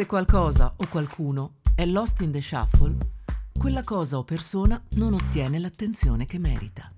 [0.00, 2.96] Se qualcosa o qualcuno è lost in the shuffle,
[3.58, 6.90] quella cosa o persona non ottiene l'attenzione che merita.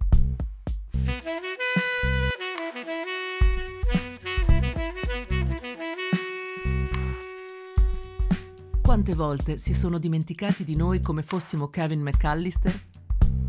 [8.80, 12.72] Quante volte si sono dimenticati di noi come fossimo Kevin McAllister?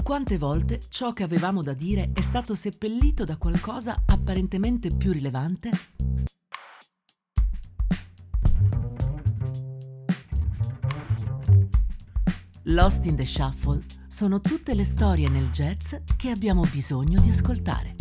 [0.02, 5.93] Quante volte ciò che avevamo da dire è stato seppellito da qualcosa apparentemente più rilevante?
[12.74, 17.93] Lost in the Shuffle sono tutte le storie nel jazz che abbiamo bisogno di ascoltare.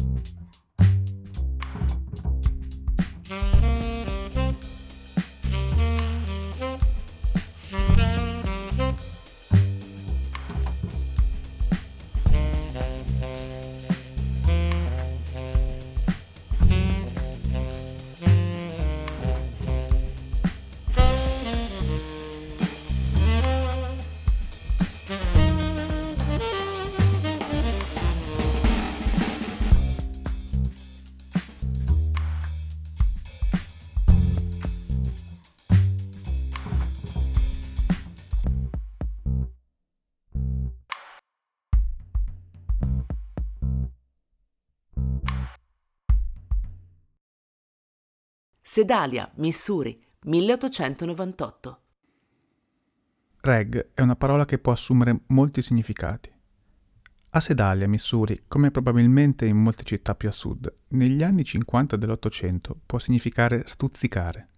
[48.75, 51.81] Sedalia, Missouri, 1898.
[53.43, 56.33] Reg è una parola che può assumere molti significati.
[57.33, 62.81] A Sedalia, Missouri, come probabilmente in molte città più a sud, negli anni 50 dell'Ottocento
[62.87, 64.49] può significare stuzzicare.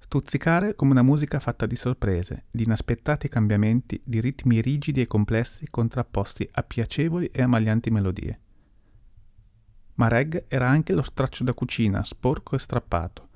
[0.00, 5.70] Stuzzicare come una musica fatta di sorprese, di inaspettati cambiamenti, di ritmi rigidi e complessi
[5.70, 8.40] contrapposti a piacevoli e amaglianti melodie
[10.00, 13.28] ma reg era anche lo straccio da cucina, sporco e strappato.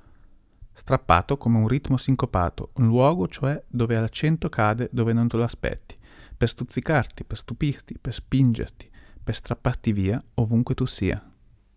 [0.73, 5.43] Strappato come un ritmo sincopato, un luogo cioè dove l'accento cade dove non te lo
[5.43, 5.95] aspetti,
[6.35, 8.89] per stuzzicarti, per stupirti, per spingerti,
[9.23, 11.21] per strapparti via ovunque tu sia.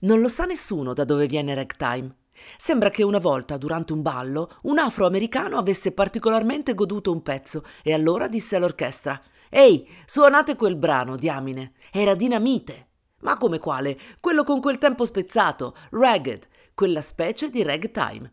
[0.01, 2.17] Non lo sa nessuno da dove viene ragtime.
[2.57, 7.93] Sembra che una volta, durante un ballo, un afroamericano avesse particolarmente goduto un pezzo e
[7.93, 9.21] allora disse all'orchestra:
[9.51, 11.73] Ehi, suonate quel brano, diamine!
[11.93, 12.88] Era dinamite!
[13.21, 13.99] Ma come quale?
[14.21, 18.33] Quello con quel tempo spezzato, ragged, quella specie di ragtime.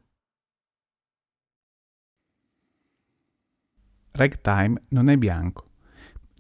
[4.12, 5.72] Ragtime non è bianco,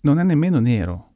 [0.01, 1.13] non è nemmeno nero.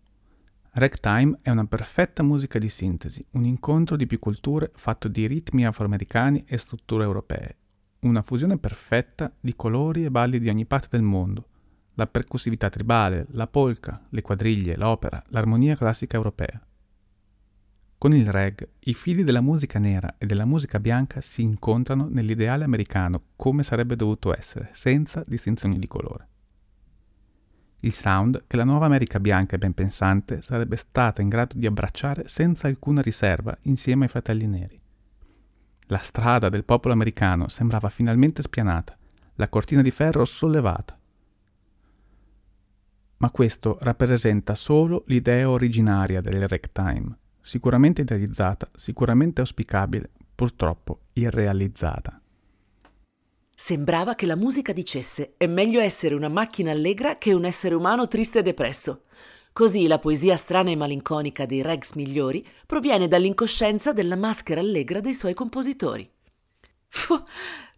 [0.72, 5.66] Ragtime è una perfetta musica di sintesi, un incontro di più culture fatto di ritmi
[5.66, 7.58] afroamericani e strutture europee,
[8.02, 11.48] una fusione perfetta di colori e balli di ogni parte del mondo,
[11.94, 16.62] la percussività tribale, la polka, le quadriglie, l'opera, l'armonia classica europea.
[18.00, 22.64] Con il reg, i fili della musica nera e della musica bianca si incontrano nell'ideale
[22.64, 26.28] americano come sarebbe dovuto essere, senza distinzioni di colore.
[27.82, 31.66] Il sound che la nuova America bianca e ben pensante sarebbe stata in grado di
[31.66, 34.82] abbracciare senza alcuna riserva insieme ai fratelli neri.
[35.88, 38.98] La strada del popolo americano sembrava finalmente spianata,
[39.36, 40.98] la cortina di ferro sollevata.
[43.18, 47.18] Ma questo rappresenta solo l'idea originaria del ragtime
[47.50, 52.22] sicuramente idealizzata, sicuramente auspicabile, purtroppo irrealizzata.
[53.56, 58.08] Sembrava che la musica dicesse è meglio essere una macchina allegra che un essere umano
[58.08, 59.06] triste e depresso.
[59.52, 65.16] Così la poesia strana e malinconica dei regs migliori proviene dall'incoscienza della maschera allegra dei
[65.16, 66.08] suoi compositori.
[66.88, 67.24] Fuh,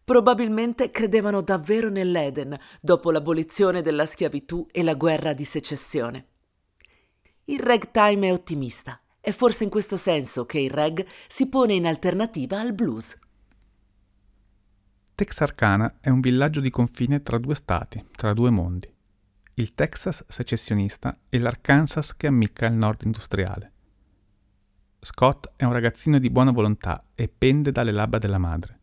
[0.04, 6.26] probabilmente credevano davvero nell'Eden dopo l'abolizione della schiavitù e la guerra di secessione.
[7.46, 11.86] Il ragtime è ottimista, è forse in questo senso che il reg si pone in
[11.86, 13.18] alternativa al blues.
[15.14, 18.92] Texarkana è un villaggio di confine tra due stati, tra due mondi.
[19.54, 23.72] Il Texas secessionista e l'Arkansas che ammicca al nord industriale.
[25.00, 28.80] Scott è un ragazzino di buona volontà e pende dalle labbra della madre.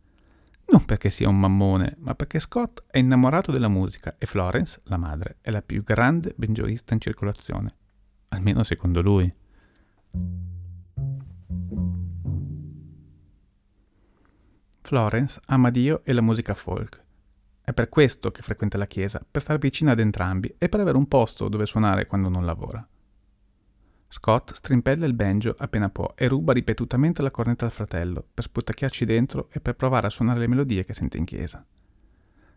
[0.71, 4.99] Non perché sia un mammone, ma perché Scott è innamorato della musica e Florence, la
[4.99, 7.75] madre, è la più grande banjoista in circolazione.
[8.29, 9.33] Almeno secondo lui.
[14.83, 17.05] Florence ama Dio e la musica folk.
[17.63, 20.97] È per questo che frequenta la chiesa, per stare vicino ad entrambi e per avere
[20.97, 22.89] un posto dove suonare quando non lavora.
[24.09, 29.05] Scott strimpella il banjo appena può e ruba ripetutamente la cornetta al fratello per sputacchiarci
[29.05, 31.63] dentro e per provare a suonare le melodie che sente in chiesa.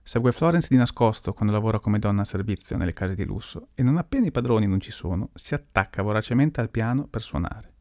[0.03, 3.83] Segue Florence di nascosto quando lavora come donna a servizio nelle case di lusso e
[3.83, 7.73] non appena i padroni non ci sono, si attacca voracemente al piano per suonare.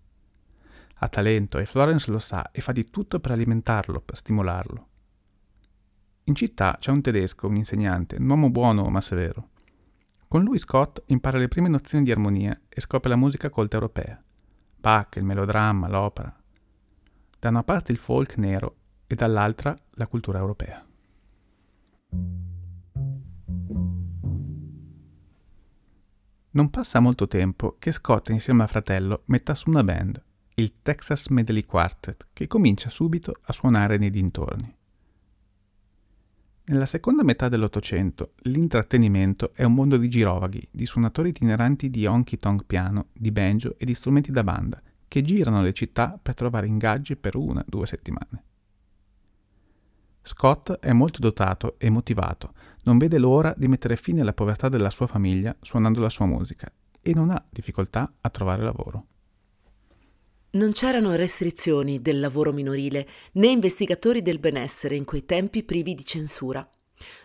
[1.02, 4.88] Ha talento e Florence lo sa e fa di tutto per alimentarlo, per stimolarlo.
[6.24, 9.48] In città c'è un tedesco, un insegnante, un uomo buono ma severo.
[10.28, 14.22] Con lui Scott impara le prime nozioni di armonia e scopre la musica colta europea.
[14.76, 16.32] Bach, il melodramma, l'opera.
[17.38, 18.76] Da una parte il folk nero
[19.06, 20.84] e dall'altra la cultura europea.
[26.52, 30.20] Non passa molto tempo che Scott insieme al fratello metta su una band,
[30.54, 34.76] il Texas Medley Quartet, che comincia subito a suonare nei dintorni.
[36.64, 42.38] Nella seconda metà dell'Ottocento l'intrattenimento è un mondo di girovaghi, di suonatori itineranti di honky
[42.38, 46.66] tonk piano, di banjo e di strumenti da banda, che girano le città per trovare
[46.66, 48.44] ingaggi per una o due settimane.
[50.22, 52.52] Scott è molto dotato e motivato,
[52.84, 56.70] non vede l'ora di mettere fine alla povertà della sua famiglia suonando la sua musica
[57.02, 59.06] e non ha difficoltà a trovare lavoro.
[60.52, 66.04] Non c'erano restrizioni del lavoro minorile né investigatori del benessere in quei tempi privi di
[66.04, 66.68] censura.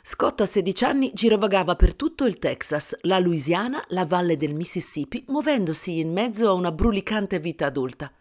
[0.04, 5.24] Scott a 16 anni girovagava per tutto il Texas, la Louisiana, la valle del Mississippi,
[5.28, 8.12] muovendosi in mezzo a una brulicante vita adulta.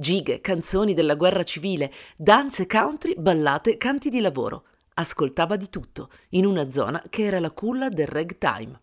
[0.00, 4.66] Gighe, canzoni della guerra civile, danze country, ballate, canti di lavoro.
[4.94, 8.80] Ascoltava di tutto, in una zona che era la culla del ragtime.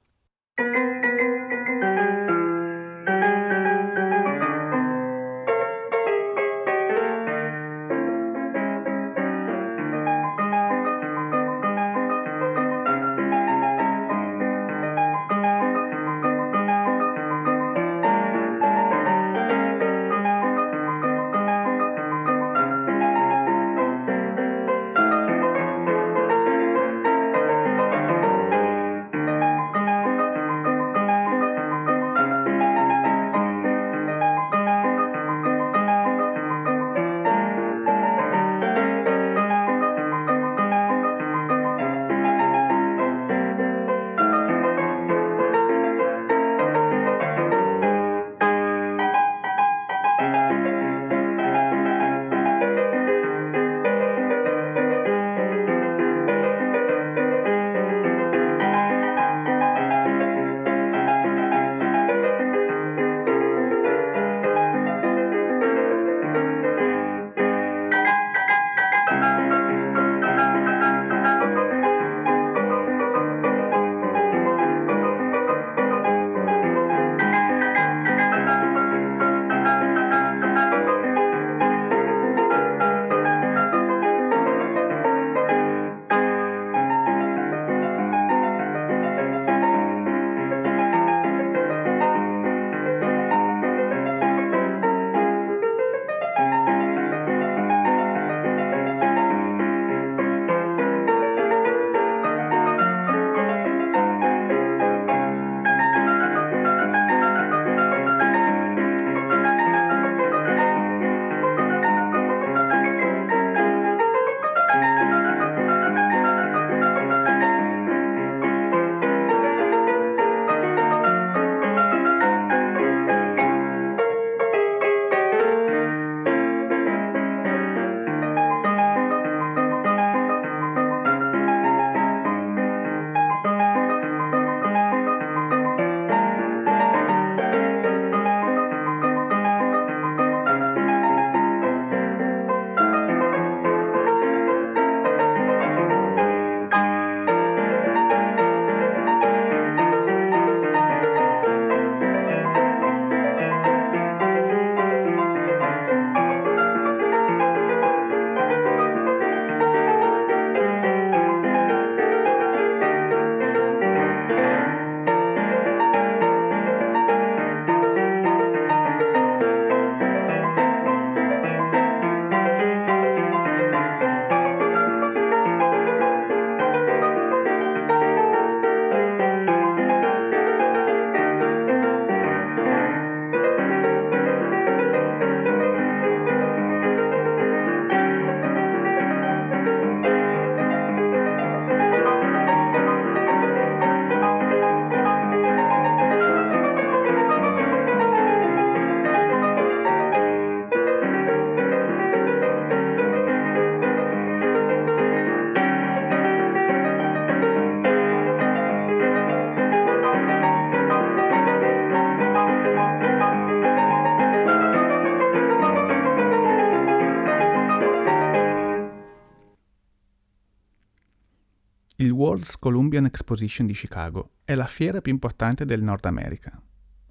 [222.36, 226.62] World's Columbian Exposition di Chicago è la fiera più importante del Nord America.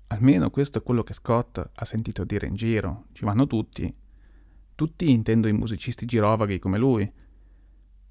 [0.08, 3.06] Almeno questo è quello che Scott ha sentito dire in giro.
[3.12, 3.92] Ci vanno tutti.
[4.74, 7.10] Tutti intendo i musicisti girovaghi come lui.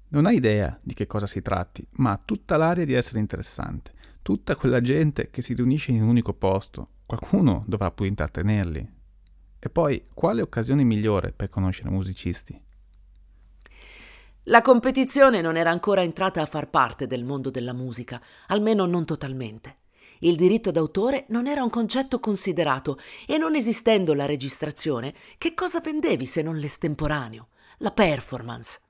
[0.08, 3.92] Non ha idea di che cosa si tratti, ma ha tutta l'aria di essere interessante.
[4.20, 6.88] Tutta quella gente che si riunisce in un unico posto.
[7.06, 8.92] Qualcuno dovrà poi intrattenerli.
[9.60, 12.60] E poi, quale occasione migliore per conoscere musicisti?
[14.48, 19.06] La competizione non era ancora entrata a far parte del mondo della musica, almeno non
[19.06, 19.78] totalmente.
[20.18, 25.80] Il diritto d'autore non era un concetto considerato e non esistendo la registrazione, che cosa
[25.80, 27.48] vendevi se non l'estemporaneo,
[27.78, 28.80] la performance?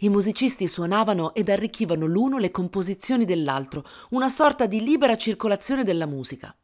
[0.00, 6.06] I musicisti suonavano ed arricchivano l'uno le composizioni dell'altro, una sorta di libera circolazione della
[6.06, 6.54] musica.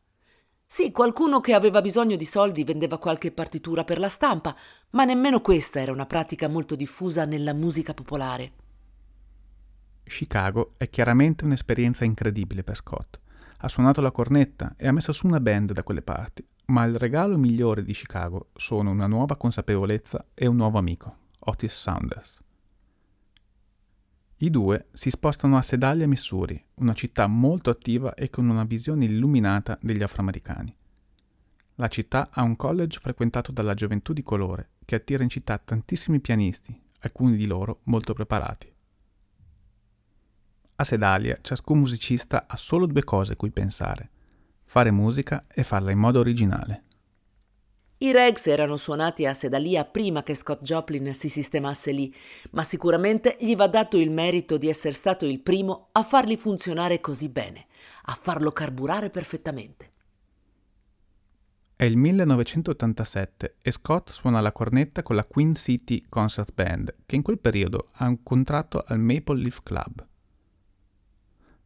[0.67, 4.57] Sì, qualcuno che aveva bisogno di soldi vendeva qualche partitura per la stampa,
[4.91, 8.53] ma nemmeno questa era una pratica molto diffusa nella musica popolare.
[10.05, 13.19] Chicago è chiaramente un'esperienza incredibile per Scott.
[13.59, 16.97] Ha suonato la cornetta e ha messo su una band da quelle parti, ma il
[16.97, 22.44] regalo migliore di Chicago sono una nuova consapevolezza e un nuovo amico, Otis Saunders.
[24.39, 29.05] I due si spostano a Sedalia, Missouri, una città molto attiva e con una visione
[29.05, 30.77] illuminata degli afroamericani.
[31.77, 36.21] La città ha un college frequentato dalla gioventù di colore che attira in città tantissimi
[36.21, 38.73] pianisti, alcuni di loro molto preparati.
[40.77, 44.11] A Sedalia ciascun musicista ha solo due cose cui pensare,
[44.65, 46.84] fare musica e farla in modo originale.
[48.05, 52.15] I Regs erano suonati a Sedalia prima che Scott Joplin si sistemasse lì,
[52.51, 57.01] ma sicuramente gli va dato il merito di essere stato il primo a farli funzionare
[57.01, 57.65] così bene,
[58.03, 59.93] a farlo carburare perfettamente.
[61.75, 67.17] È il 1987 e Scott suona la cornetta con la Queen City Concert Band, che
[67.17, 70.07] in quel periodo ha un contratto al Maple Leaf Club.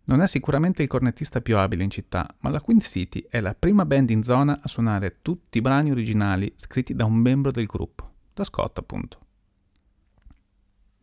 [0.09, 3.55] Non è sicuramente il cornettista più abile in città, ma la Queen City è la
[3.55, 7.67] prima band in zona a suonare tutti i brani originali scritti da un membro del
[7.67, 9.19] gruppo, da Scott appunto.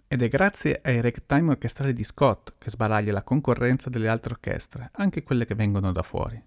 [0.07, 4.89] Ed è grazie ai ragtime orchestrali di Scott che sbaraglia la concorrenza delle altre orchestre,
[4.93, 6.43] anche quelle che vengono da fuori.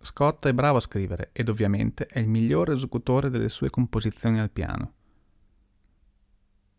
[0.00, 4.50] Scott è bravo a scrivere ed ovviamente è il miglior esecutore delle sue composizioni al
[4.50, 4.94] piano.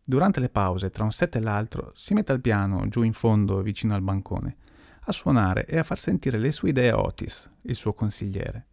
[0.06, 3.62] Durante le pause, tra un set e l'altro, si mette al piano, giù in fondo,
[3.62, 4.56] vicino al bancone,
[5.06, 8.66] a suonare e a far sentire le sue idee a Otis, il suo consigliere.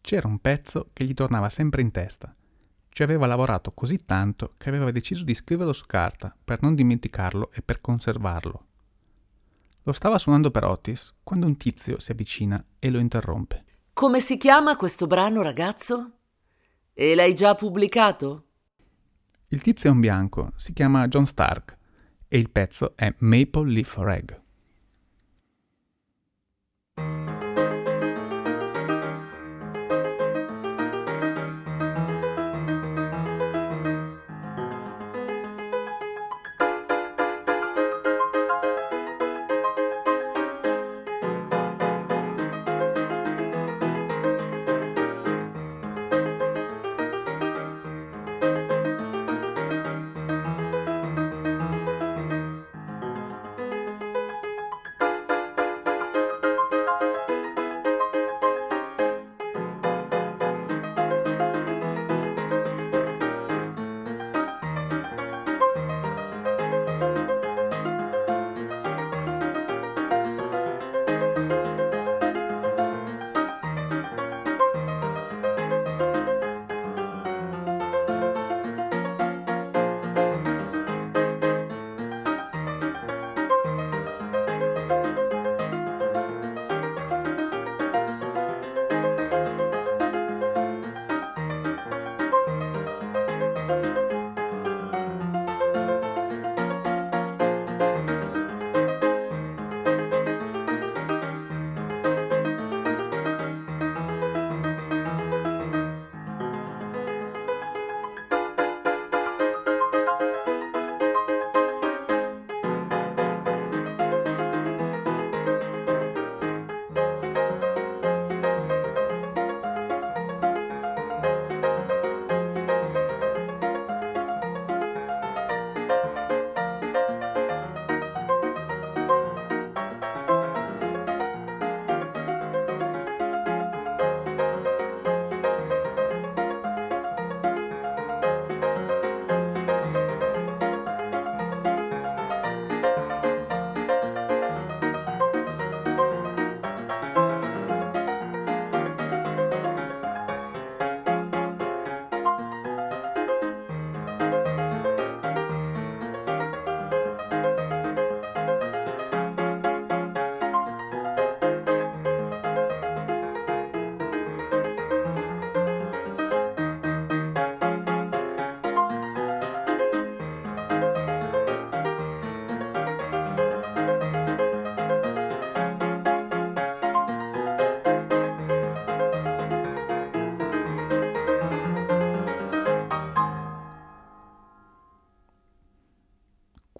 [0.00, 2.32] C'era un pezzo che gli tornava sempre in testa.
[2.88, 7.50] Ci aveva lavorato così tanto che aveva deciso di scriverlo su carta per non dimenticarlo
[7.52, 8.66] e per conservarlo.
[9.82, 13.64] Lo stava suonando per Otis quando un tizio si avvicina e lo interrompe.
[13.92, 16.12] Come si chiama questo brano, ragazzo?
[16.92, 18.45] E l'hai già pubblicato?
[19.48, 21.76] Il tizio è un bianco, si chiama John Stark
[22.26, 24.42] e il pezzo è Maple Leaf Rag.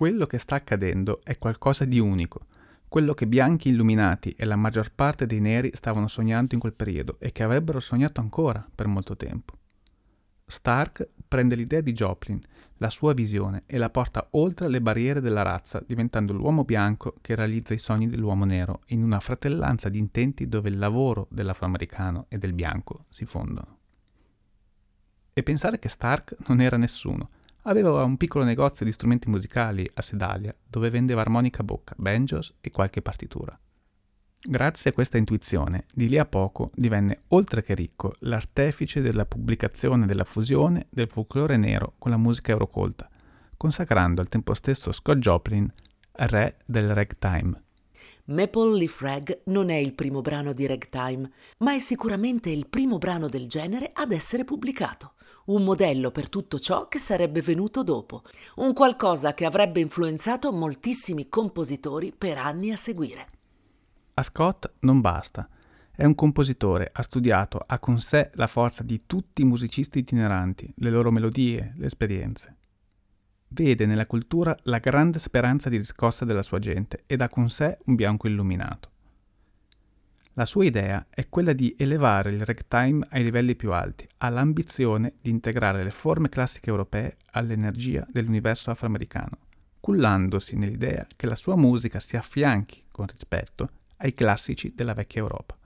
[0.06, 2.46] Quello che sta accadendo è qualcosa di unico,
[2.86, 7.16] quello che bianchi illuminati e la maggior parte dei neri stavano sognando in quel periodo
[7.18, 9.58] e che avrebbero sognato ancora per molto tempo.
[10.46, 12.40] Stark prende l'idea di Joplin,
[12.76, 17.34] la sua visione, e la porta oltre le barriere della razza, diventando l'uomo bianco che
[17.34, 22.38] realizza i sogni dell'uomo nero in una fratellanza di intenti dove il lavoro dell'afroamericano e
[22.38, 23.78] del bianco si fondono.
[25.32, 27.30] E pensare che Stark non era nessuno,
[27.66, 32.54] aveva un piccolo negozio di strumenti musicali a Sedalia dove vendeva armonica a bocca, banjos
[32.60, 33.58] e qualche partitura.
[34.48, 40.06] Grazie a questa intuizione, di lì a poco divenne, oltre che ricco, l'artefice della pubblicazione
[40.06, 43.08] della fusione del folklore nero con la musica eurocolta,
[43.56, 45.68] consacrando al tempo stesso Scott Joplin
[46.12, 47.65] re del ragtime.
[48.26, 52.98] Maple Leaf Rag non è il primo brano di ragtime, ma è sicuramente il primo
[52.98, 55.12] brano del genere ad essere pubblicato
[55.46, 58.22] un modello per tutto ciò che sarebbe venuto dopo,
[58.56, 63.26] un qualcosa che avrebbe influenzato moltissimi compositori per anni a seguire.
[64.14, 65.48] A Scott non basta.
[65.94, 70.72] È un compositore, ha studiato, ha con sé la forza di tutti i musicisti itineranti,
[70.78, 72.56] le loro melodie, le esperienze.
[73.48, 77.78] Vede nella cultura la grande speranza di riscossa della sua gente ed ha con sé
[77.84, 78.90] un bianco illuminato.
[80.34, 85.14] La sua idea è quella di elevare il ragtime ai livelli più alti, ha l'ambizione
[85.22, 89.38] di integrare le forme classiche europee all'energia dell'universo afroamericano,
[89.80, 95.56] cullandosi nell'idea che la sua musica si affianchi, con rispetto, ai classici della vecchia Europa.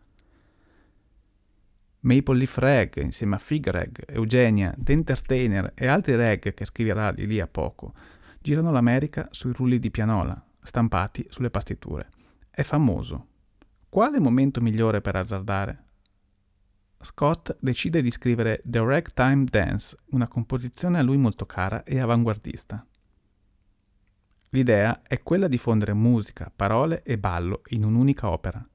[2.02, 7.12] Maple Leaf Rag, insieme a Fig Rag, Eugenia, The Entertainer e altri rag che scriverà
[7.12, 7.92] di lì a poco,
[8.40, 12.08] girano l'America sui rulli di pianola, stampati sulle partiture.
[12.48, 13.26] È famoso,
[13.90, 15.84] quale momento migliore per azzardare?
[17.02, 22.86] Scott decide di scrivere The Ragtime Dance, una composizione a lui molto cara e avanguardista.
[24.50, 28.66] L'idea è quella di fondere musica, parole e ballo in un'unica opera,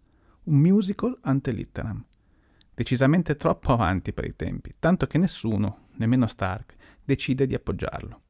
[0.44, 2.04] un musical ante litteram,
[2.76, 8.22] decisamente troppo avanti per i tempi, tanto che nessuno, nemmeno Stark, decide di appoggiarlo.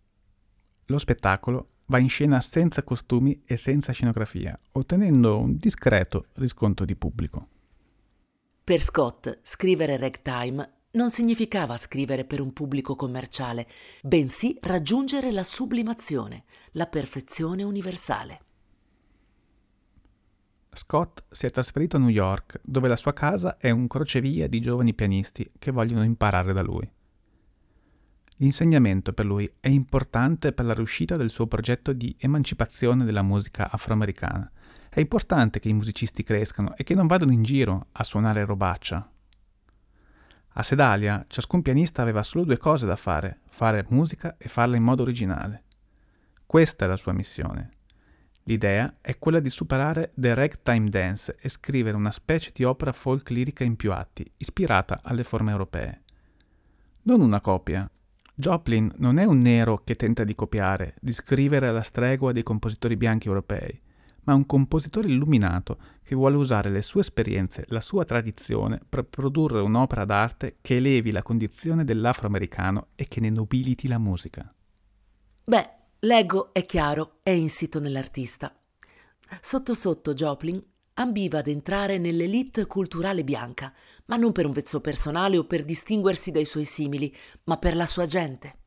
[0.85, 6.95] Lo spettacolo va in scena senza costumi e senza scenografia, ottenendo un discreto riscontro di
[6.95, 7.47] pubblico.
[8.63, 13.67] Per Scott, scrivere ragtime non significava scrivere per un pubblico commerciale,
[14.01, 18.39] bensì raggiungere la sublimazione, la perfezione universale.
[20.75, 24.59] Scott si è trasferito a New York, dove la sua casa è un crocevia di
[24.59, 26.89] giovani pianisti che vogliono imparare da lui.
[28.37, 33.71] L'insegnamento per lui è importante per la riuscita del suo progetto di emancipazione della musica
[33.71, 34.51] afroamericana.
[34.89, 39.09] È importante che i musicisti crescano e che non vadano in giro a suonare robaccia.
[40.57, 44.83] A Sedalia ciascun pianista aveva solo due cose da fare, fare musica e farla in
[44.83, 45.63] modo originale.
[46.45, 47.74] Questa è la sua missione.
[48.47, 53.31] L'idea è quella di superare The Ragtime Dance e scrivere una specie di opera folk
[53.31, 56.01] lirica in più atti, ispirata alle forme europee.
[57.03, 57.89] Non una copia,
[58.35, 62.95] Joplin non è un nero che tenta di copiare, di scrivere alla stregua dei compositori
[62.95, 63.81] bianchi europei,
[64.25, 69.59] ma un compositore illuminato che vuole usare le sue esperienze, la sua tradizione per produrre
[69.61, 74.53] un'opera d'arte che elevi la condizione dell'afroamericano e che ne nobiliti la musica.
[75.45, 75.74] Beh,
[76.05, 78.55] l'ego è chiaro, è insito nell'artista.
[79.41, 80.63] Sotto sotto Joplin
[80.93, 83.73] ambiva ad entrare nell'elite culturale bianca,
[84.05, 87.13] ma non per un vezzo personale o per distinguersi dai suoi simili,
[87.45, 88.57] ma per la sua gente.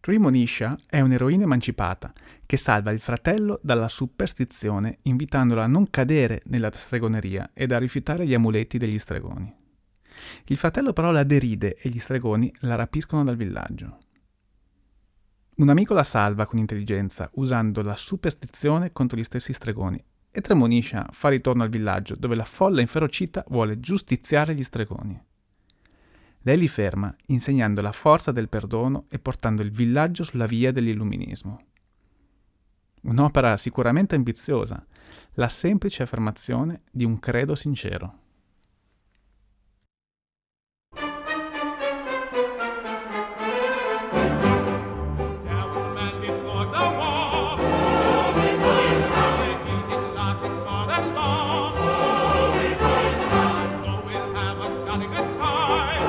[0.00, 2.12] Trimonisha è un'eroina emancipata
[2.46, 8.24] che salva il fratello dalla superstizione invitandolo a non cadere nella stregoneria ed a rifiutare
[8.26, 9.52] gli amuleti degli stregoni.
[10.46, 13.98] Il fratello però la deride e gli stregoni la rapiscono dal villaggio.
[15.58, 21.08] Un amico la salva con intelligenza usando la superstizione contro gli stessi stregoni e Tremoniscia
[21.10, 25.20] fa ritorno al villaggio dove la folla inferocita vuole giustiziare gli stregoni.
[26.42, 31.60] Lei li ferma, insegnando la forza del perdono e portando il villaggio sulla via dell'illuminismo.
[33.02, 34.86] Un'opera sicuramente ambiziosa,
[35.32, 38.26] la semplice affermazione di un credo sincero.
[55.78, 56.08] high.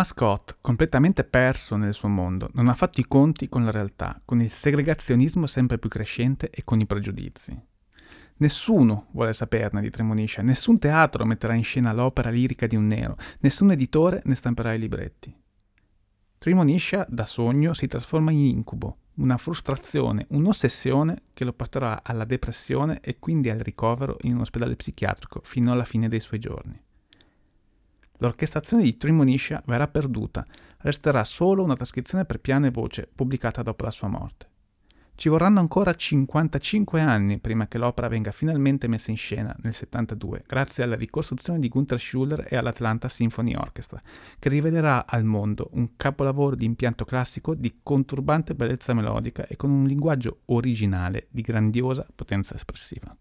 [0.00, 4.18] Ma Scott, completamente perso nel suo mondo, non ha fatto i conti con la realtà,
[4.24, 7.54] con il segregazionismo sempre più crescente e con i pregiudizi.
[8.36, 13.18] Nessuno vuole saperne di Tremoniscia, nessun teatro metterà in scena l'opera lirica di un nero,
[13.40, 15.36] nessun editore ne stamperà i libretti.
[16.38, 23.00] Tremoniscia, da sogno, si trasforma in incubo, una frustrazione, un'ossessione che lo porterà alla depressione
[23.02, 26.88] e quindi al ricovero in un ospedale psichiatrico fino alla fine dei suoi giorni.
[28.20, 30.44] L'orchestrazione di Tremoniscia verrà perduta,
[30.78, 34.48] resterà solo una trascrizione per piano e voce pubblicata dopo la sua morte.
[35.14, 40.44] Ci vorranno ancora 55 anni prima che l'opera venga finalmente messa in scena nel 72,
[40.46, 44.00] grazie alla ricostruzione di Gunther Schuller e all'Atlanta Symphony Orchestra,
[44.38, 49.70] che rivelerà al mondo un capolavoro di impianto classico di conturbante bellezza melodica e con
[49.70, 53.14] un linguaggio originale di grandiosa potenza espressiva.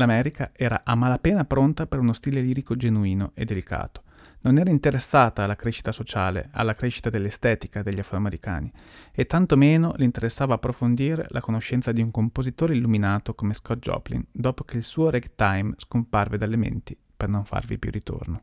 [0.00, 4.04] L'America era a malapena pronta per uno stile lirico genuino e delicato
[4.42, 8.72] non era interessata alla crescita sociale, alla crescita dell'estetica degli afroamericani,
[9.12, 14.64] e tantomeno le interessava approfondire la conoscenza di un compositore illuminato come Scott Joplin, dopo
[14.64, 18.42] che il suo ragtime scomparve dalle menti per non farvi più ritorno.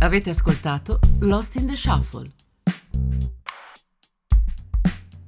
[0.00, 2.28] Avete ascoltato Lost in the Shuffle.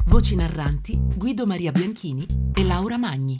[0.06, 3.36] Voci narranti Guido Maria Bianchini e Laura Magni.